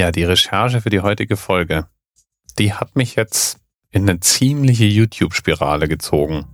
Ja, 0.00 0.10
die 0.12 0.24
Recherche 0.24 0.80
für 0.80 0.88
die 0.88 1.00
heutige 1.00 1.36
Folge, 1.36 1.86
die 2.58 2.72
hat 2.72 2.96
mich 2.96 3.16
jetzt 3.16 3.60
in 3.90 4.08
eine 4.08 4.18
ziemliche 4.18 4.86
YouTube-Spirale 4.86 5.88
gezogen. 5.88 6.46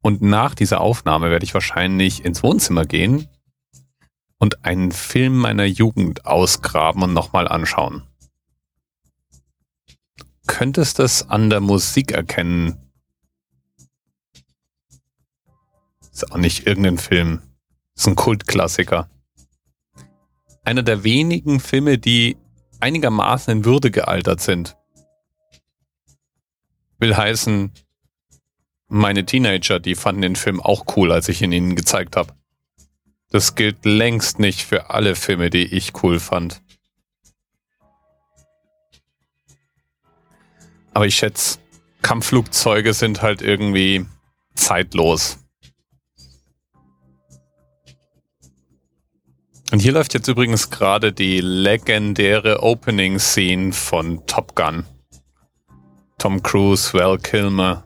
Und 0.00 0.22
nach 0.22 0.54
dieser 0.54 0.80
Aufnahme 0.80 1.28
werde 1.28 1.44
ich 1.44 1.52
wahrscheinlich 1.52 2.24
ins 2.24 2.42
Wohnzimmer 2.42 2.86
gehen 2.86 3.28
und 4.38 4.64
einen 4.64 4.92
Film 4.92 5.36
meiner 5.36 5.66
Jugend 5.66 6.24
ausgraben 6.24 7.02
und 7.02 7.12
nochmal 7.12 7.46
anschauen. 7.46 8.04
Könntest 10.46 11.00
es 11.00 11.28
an 11.28 11.50
der 11.50 11.60
Musik 11.60 12.12
erkennen? 12.12 12.78
Ist 16.10 16.32
auch 16.32 16.38
nicht 16.38 16.66
irgendein 16.66 16.96
Film. 16.96 17.42
Ist 17.94 18.08
ein 18.08 18.14
Kultklassiker 18.14 19.10
einer 20.62 20.82
der 20.82 21.04
wenigen 21.04 21.60
Filme, 21.60 21.98
die 21.98 22.36
einigermaßen 22.80 23.52
in 23.52 23.64
Würde 23.64 23.90
gealtert 23.90 24.40
sind. 24.40 24.76
Will 26.98 27.16
heißen, 27.16 27.72
meine 28.88 29.24
Teenager, 29.24 29.80
die 29.80 29.94
fanden 29.94 30.22
den 30.22 30.36
Film 30.36 30.60
auch 30.60 30.96
cool, 30.96 31.12
als 31.12 31.28
ich 31.28 31.42
ihn 31.42 31.52
ihnen 31.52 31.74
gezeigt 31.76 32.16
habe. 32.16 32.34
Das 33.30 33.54
gilt 33.54 33.84
längst 33.84 34.38
nicht 34.38 34.62
für 34.62 34.90
alle 34.90 35.16
Filme, 35.16 35.48
die 35.48 35.64
ich 35.64 36.02
cool 36.02 36.20
fand. 36.20 36.62
Aber 40.92 41.06
ich 41.06 41.16
schätze, 41.16 41.58
Kampfflugzeuge 42.02 42.92
sind 42.92 43.22
halt 43.22 43.40
irgendwie 43.40 44.04
zeitlos. 44.54 45.38
Und 49.72 49.78
hier 49.78 49.92
läuft 49.92 50.12
jetzt 50.12 50.28
übrigens 50.28 50.68
gerade 50.68 51.14
die 51.14 51.40
legendäre 51.40 52.62
Opening 52.62 53.18
Scene 53.18 53.72
von 53.72 54.26
Top 54.26 54.54
Gun. 54.54 54.84
Tom 56.18 56.42
Cruise, 56.42 56.92
Val 56.92 57.16
Kilmer. 57.16 57.82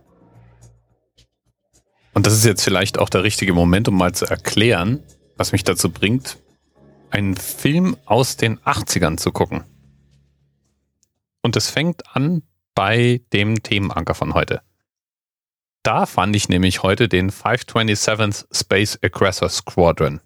Und 2.12 2.26
das 2.26 2.34
ist 2.34 2.44
jetzt 2.44 2.64
vielleicht 2.64 2.98
auch 2.98 3.08
der 3.08 3.22
richtige 3.22 3.54
Moment, 3.54 3.86
um 3.86 3.96
mal 3.96 4.12
zu 4.12 4.26
erklären, 4.26 5.04
was 5.36 5.52
mich 5.52 5.62
dazu 5.62 5.88
bringt, 5.88 6.38
einen 7.10 7.36
Film 7.36 7.96
aus 8.04 8.36
den 8.36 8.58
80ern 8.58 9.16
zu 9.16 9.30
gucken. 9.30 9.62
Und 11.40 11.54
es 11.54 11.70
fängt 11.70 12.16
an 12.16 12.42
bei 12.74 13.20
dem 13.32 13.62
Themenanker 13.62 14.16
von 14.16 14.34
heute. 14.34 14.60
Da 15.84 16.04
fand 16.04 16.34
ich 16.34 16.48
nämlich 16.48 16.82
heute 16.82 17.08
den 17.08 17.30
527th 17.30 18.46
Space 18.50 18.98
Aggressor 19.02 19.48
Squadron. 19.48 20.20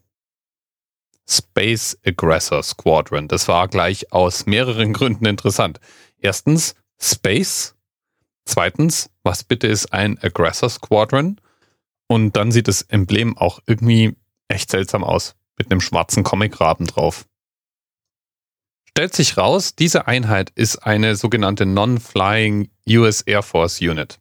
Space 1.31 1.97
Aggressor 2.05 2.63
Squadron. 2.63 3.29
Das 3.29 3.47
war 3.49 3.69
gleich 3.69 4.13
aus 4.13 4.47
mehreren 4.47 4.93
Gründen 4.95 5.27
interessant. 5.27 5.81
Erstens, 6.19 6.75
Space. 7.01 7.75
Zweitens, 8.45 9.11
was 9.23 9.45
bitte 9.45 9.67
ist 9.67 9.93
ein 9.93 10.19
Aggressor 10.19 10.69
Squadron? 10.69 11.41
Und 12.09 12.37
dann 12.37 12.51
sieht 12.51 12.67
das 12.67 12.83
Emblem 12.83 13.39
auch 13.39 13.61
irgendwie 13.67 14.17
echt 14.49 14.71
seltsam 14.71 15.05
aus. 15.05 15.37
Mit 15.57 15.71
einem 15.71 15.81
schwarzen 15.81 16.25
Comicraben 16.25 16.87
drauf. 16.87 17.27
Stellt 18.89 19.15
sich 19.15 19.37
raus, 19.37 19.77
diese 19.77 20.09
Einheit 20.09 20.51
ist 20.57 20.79
eine 20.79 21.15
sogenannte 21.15 21.65
Non-Flying 21.65 22.71
US 22.89 23.21
Air 23.21 23.43
Force 23.43 23.81
Unit. 23.81 24.19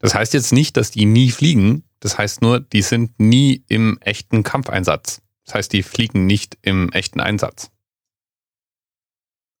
Das 0.00 0.14
heißt 0.14 0.34
jetzt 0.34 0.52
nicht, 0.52 0.76
dass 0.76 0.90
die 0.90 1.06
nie 1.06 1.30
fliegen. 1.30 1.84
Das 2.00 2.18
heißt 2.18 2.42
nur, 2.42 2.58
die 2.58 2.82
sind 2.82 3.20
nie 3.20 3.62
im 3.68 3.98
echten 4.00 4.42
Kampfeinsatz. 4.42 5.22
Das 5.50 5.56
heißt, 5.56 5.72
die 5.72 5.82
fliegen 5.82 6.26
nicht 6.26 6.58
im 6.62 6.92
echten 6.92 7.18
Einsatz. 7.18 7.72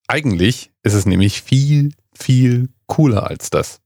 Eigentlich 0.06 0.70
ist 0.84 0.94
es 0.94 1.04
nämlich 1.04 1.42
viel, 1.42 1.94
viel 2.14 2.68
cooler 2.86 3.26
als 3.26 3.50
das. 3.50 3.80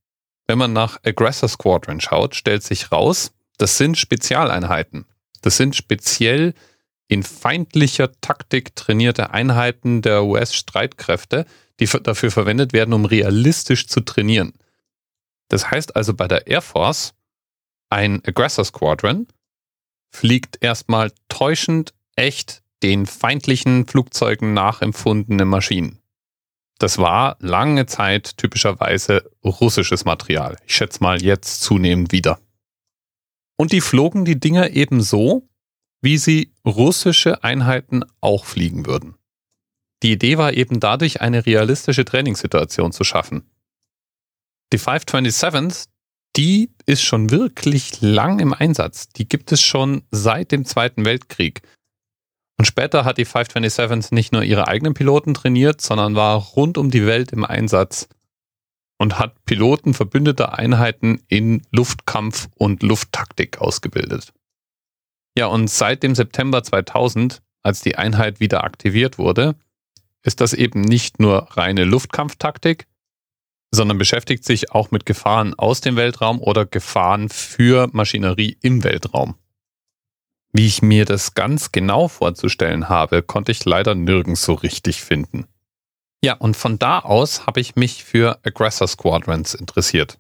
Wenn 0.47 0.59
man 0.59 0.75
nach 0.75 0.99
Aggressor 1.03 1.49
Squadron 1.49 2.03
schaut, 2.03 2.35
stellt 2.35 2.63
sich 2.63 2.93
raus, 2.93 3.33
das 3.57 3.79
sind 3.79 3.97
Spezialeinheiten. 3.97 5.07
Das 5.41 5.57
sind 5.57 5.77
speziell 5.77 6.53
in 7.09 7.23
feindlicher 7.23 8.13
Taktik 8.21 8.77
trainierte 8.77 9.31
Einheiten 9.31 10.03
der 10.03 10.25
US-Streitkräfte, 10.25 11.47
die 11.81 11.87
dafür 11.87 12.31
verwendet 12.31 12.75
werden, 12.75 12.93
um 12.93 13.07
realistisch 13.07 13.87
zu 13.87 14.01
trainieren. 14.01 14.53
Das 15.49 15.71
heißt 15.71 15.97
also 15.97 16.13
bei 16.13 16.29
der 16.29 16.49
Air 16.49 16.61
Force, 16.61 17.15
ein 17.89 18.23
Aggressor 18.27 18.67
Squadron 18.67 19.27
fliegt 20.15 20.59
erstmal 20.63 21.13
täuschend 21.29 21.93
echt 22.15 22.63
den 22.85 23.07
feindlichen 23.07 23.87
Flugzeugen 23.87 24.55
nachempfundene 24.55 25.45
Maschinen. 25.45 25.99
Das 26.79 26.99
war 26.99 27.37
lange 27.41 27.87
Zeit 27.87 28.37
typischerweise 28.37 29.29
russisches 29.45 30.05
Material. 30.05 30.57
Ich 30.67 30.77
schätze 30.77 31.03
mal 31.03 31.21
jetzt 31.21 31.63
zunehmend 31.63 32.13
wieder. 32.13 32.39
Und 33.57 33.73
die 33.73 33.81
flogen 33.81 34.25
die 34.25 34.39
Dinger 34.39 34.71
eben 34.71 35.01
so, 35.01 35.49
wie 36.01 36.19
sie 36.19 36.53
russische 36.65 37.43
Einheiten 37.43 38.05
auch 38.21 38.45
fliegen 38.45 38.87
würden. 38.87 39.17
Die 40.03 40.13
Idee 40.13 40.39
war 40.39 40.53
eben 40.53 40.79
dadurch, 40.79 41.23
eine 41.23 41.47
realistische 41.47 42.05
Trainingssituation 42.05 42.93
zu 42.93 43.03
schaffen. 43.05 43.51
Die 44.73 44.79
527 44.79 45.94
die 46.37 46.71
ist 46.87 47.03
schon 47.03 47.31
wirklich 47.31 48.01
lang 48.01 48.41
im 48.41 48.53
Einsatz. 48.53 49.09
Die 49.09 49.29
gibt 49.29 49.53
es 49.53 49.61
schon 49.63 50.03
seit 50.11 50.53
dem 50.53 50.65
Zweiten 50.65 51.05
Weltkrieg. 51.05 51.63
Und 52.59 52.67
später 52.67 53.05
hat 53.05 53.19
die 53.19 53.25
527 53.25 54.13
nicht 54.13 54.33
nur 54.33 54.43
ihre 54.43 54.69
eigenen 54.69 54.95
Piloten 54.95 55.35
trainiert, 55.35 55.81
sondern 55.81 56.15
war 56.15 56.37
rund 56.37 56.79
um 56.79 56.91
die 56.91 57.07
Welt 57.07 57.33
im 57.33 57.45
Einsatz 57.45 58.09
und 58.99 59.19
hat 59.19 59.45
Piloten 59.45 59.93
verbündeter 59.93 60.57
Einheiten 60.59 61.21
in 61.29 61.63
Luftkampf 61.73 62.49
und 62.57 62.83
Lufttaktik 62.83 63.59
ausgebildet. 63.59 64.33
Ja, 65.37 65.47
und 65.47 65.69
seit 65.69 66.05
dem 66.05 66.15
September 66.15 66.63
2000, 66.63 67.43
als 67.63 67.81
die 67.81 67.97
Einheit 67.97 68.39
wieder 68.39 68.63
aktiviert 68.63 69.19
wurde, 69.19 69.57
ist 70.23 70.41
das 70.41 70.53
eben 70.53 70.81
nicht 70.81 71.19
nur 71.19 71.49
reine 71.57 71.85
Luftkampftaktik, 71.85 72.87
sondern 73.75 73.99
beschäftigt 73.99 74.45
sich 74.45 74.71
auch 74.73 74.91
mit 74.91 75.05
Gefahren 75.05 75.55
aus 75.55 75.81
dem 75.81 75.97
Weltraum 75.97 76.41
oder 76.41 76.65
Gefahren 76.65 77.29
für 77.29 77.89
Maschinerie 77.93 78.57
im 78.63 78.85
Weltraum. 78.85 79.35
Wie 80.53 80.67
ich 80.67 80.83
mir 80.83 81.05
das 81.05 81.35
ganz 81.35 81.73
genau 81.73 82.09
vorzustellen 82.09 82.89
habe, 82.89 83.23
konnte 83.23 83.51
ich 83.51 83.65
leider 83.65 83.95
nirgends 83.95 84.45
so 84.45 84.55
richtig 84.55 85.03
finden. 85.03 85.47
Ja, 86.23 86.35
und 86.35 86.57
von 86.57 86.79
da 86.79 87.01
aus 87.01 87.47
habe 87.47 87.61
ich 87.61 87.75
mich 87.75 88.05
für 88.05 88.39
Aggressor 88.45 88.87
Squadrons 88.87 89.55
interessiert. 89.55 90.19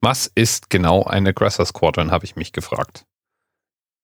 Was 0.00 0.30
ist 0.32 0.70
genau 0.70 1.02
ein 1.02 1.26
Aggressor 1.26 1.66
Squadron, 1.66 2.12
habe 2.12 2.24
ich 2.24 2.36
mich 2.36 2.52
gefragt. 2.52 3.04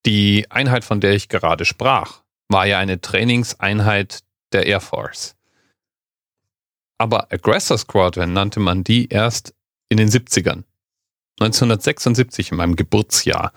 Die 0.04 0.50
Einheit, 0.50 0.84
von 0.84 1.00
der 1.00 1.12
ich 1.12 1.28
gerade 1.28 1.64
sprach, 1.64 2.22
war 2.48 2.66
ja 2.66 2.78
eine 2.78 3.00
Trainingseinheit 3.00 4.20
der 4.52 4.66
Air 4.66 4.80
Force. 4.80 5.36
Aber 6.98 7.32
Aggressor 7.32 7.78
Squadron 7.78 8.32
nannte 8.32 8.60
man 8.60 8.84
die 8.84 9.08
erst 9.08 9.54
in 9.88 9.96
den 9.96 10.08
70ern. 10.08 10.64
1976 11.40 12.52
in 12.52 12.56
meinem 12.56 12.76
Geburtsjahr 12.76 13.52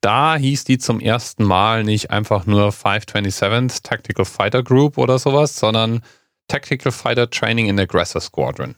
da 0.00 0.36
hieß 0.36 0.64
die 0.64 0.78
zum 0.78 0.98
ersten 1.00 1.44
Mal 1.44 1.84
nicht 1.84 2.10
einfach 2.10 2.46
nur 2.46 2.70
527th 2.70 3.82
Tactical 3.82 4.24
Fighter 4.24 4.62
Group 4.62 4.96
oder 4.96 5.18
sowas, 5.18 5.56
sondern 5.56 6.02
Tactical 6.48 6.90
Fighter 6.90 7.28
Training 7.28 7.68
in 7.68 7.78
Aggressor 7.78 8.20
Squadron. 8.20 8.76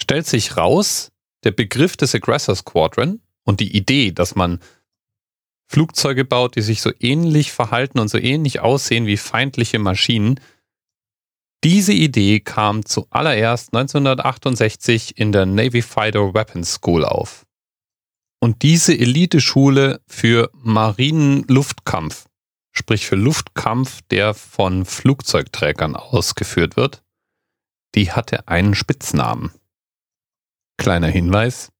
Stellt 0.00 0.26
sich 0.26 0.56
raus, 0.56 1.12
der 1.44 1.52
Begriff 1.52 1.96
des 1.96 2.14
Aggressor 2.14 2.54
Squadron 2.54 3.22
und 3.44 3.60
die 3.60 3.74
Idee, 3.74 4.12
dass 4.12 4.34
man 4.34 4.60
Flugzeuge 5.68 6.24
baut, 6.24 6.56
die 6.56 6.62
sich 6.62 6.82
so 6.82 6.92
ähnlich 7.00 7.50
verhalten 7.50 7.98
und 7.98 8.08
so 8.08 8.18
ähnlich 8.18 8.60
aussehen 8.60 9.06
wie 9.06 9.16
feindliche 9.16 9.78
Maschinen, 9.78 10.38
diese 11.64 11.92
Idee 11.92 12.40
kam 12.40 12.84
zuallererst 12.84 13.74
1968 13.74 15.18
in 15.18 15.32
der 15.32 15.46
Navy 15.46 15.82
Fighter 15.82 16.34
Weapons 16.34 16.74
School 16.74 17.04
auf. 17.04 17.46
Und 18.40 18.62
diese 18.62 18.96
Eliteschule 18.96 20.00
für 20.06 20.50
Marinenluftkampf, 20.52 22.26
sprich 22.72 23.06
für 23.06 23.16
Luftkampf, 23.16 24.02
der 24.10 24.34
von 24.34 24.84
Flugzeugträgern 24.84 25.96
ausgeführt 25.96 26.76
wird, 26.76 27.02
die 27.94 28.12
hatte 28.12 28.46
einen 28.46 28.74
Spitznamen. 28.74 29.50
Kleiner 30.76 31.08
Hinweis. 31.08 31.70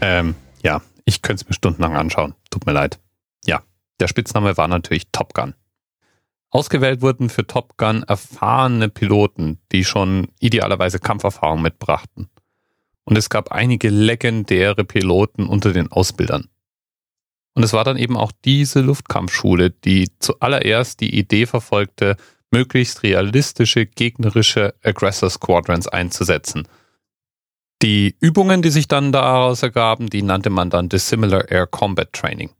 Ähm, 0.00 0.34
ja, 0.62 0.82
ich 1.04 1.22
könnte 1.22 1.42
es 1.42 1.48
mir 1.48 1.54
stundenlang 1.54 1.96
anschauen. 1.96 2.34
Tut 2.50 2.66
mir 2.66 2.72
leid. 2.72 2.98
Ja, 3.44 3.62
der 3.98 4.08
Spitzname 4.08 4.56
war 4.56 4.68
natürlich 4.68 5.08
Top 5.12 5.34
Gun. 5.34 5.54
Ausgewählt 6.50 7.00
wurden 7.00 7.28
für 7.28 7.46
Top 7.46 7.76
Gun 7.76 8.02
erfahrene 8.02 8.88
Piloten, 8.88 9.60
die 9.70 9.84
schon 9.84 10.28
idealerweise 10.40 10.98
Kampferfahrung 10.98 11.62
mitbrachten. 11.62 12.28
Und 13.04 13.16
es 13.16 13.30
gab 13.30 13.52
einige 13.52 13.88
legendäre 13.88 14.84
Piloten 14.84 15.46
unter 15.46 15.72
den 15.72 15.92
Ausbildern. 15.92 16.48
Und 17.54 17.62
es 17.62 17.72
war 17.72 17.84
dann 17.84 17.96
eben 17.96 18.16
auch 18.16 18.32
diese 18.44 18.80
Luftkampfschule, 18.80 19.70
die 19.70 20.08
zuallererst 20.18 21.00
die 21.00 21.16
Idee 21.16 21.46
verfolgte, 21.46 22.16
möglichst 22.50 23.02
realistische 23.02 23.86
gegnerische 23.86 24.74
Aggressor 24.82 25.30
Squadrons 25.30 25.86
einzusetzen. 25.86 26.66
Die 27.82 28.14
Übungen, 28.20 28.60
die 28.60 28.70
sich 28.70 28.88
dann 28.88 29.10
daraus 29.10 29.62
ergaben, 29.62 30.10
die 30.10 30.22
nannte 30.22 30.50
man 30.50 30.68
dann 30.68 30.90
Dissimilar 30.90 31.50
Air 31.50 31.66
Combat 31.66 32.12
Training. 32.12 32.50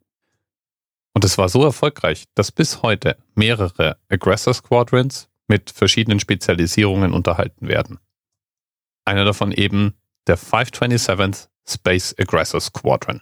Und 1.13 1.25
es 1.25 1.37
war 1.37 1.49
so 1.49 1.63
erfolgreich, 1.65 2.25
dass 2.35 2.51
bis 2.53 2.83
heute 2.83 3.19
mehrere 3.35 3.99
Aggressor 4.09 4.55
Squadrons 4.55 5.29
mit 5.47 5.71
verschiedenen 5.71 6.21
Spezialisierungen 6.21 7.13
unterhalten 7.13 7.69
werden. 7.69 7.99
Einer 9.05 9.25
davon 9.25 9.53
eben 9.53 9.95
der 10.27 10.39
527th 10.39 11.49
Space 11.69 12.15
Aggressor 12.19 12.61
Squadron. 12.61 13.21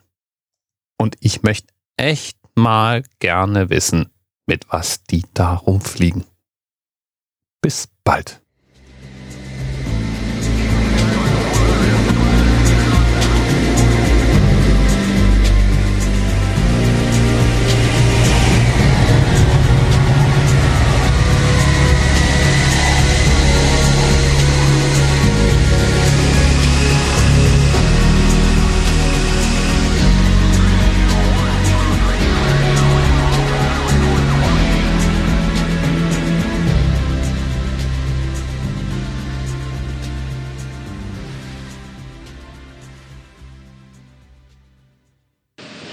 Und 0.99 1.17
ich 1.21 1.43
möchte 1.43 1.73
echt 1.97 2.39
mal 2.55 3.03
gerne 3.19 3.71
wissen, 3.71 4.11
mit 4.47 4.71
was 4.71 5.03
die 5.05 5.25
da 5.35 5.55
rumfliegen. 5.55 6.25
Bis 7.61 7.89
bald. 8.05 8.41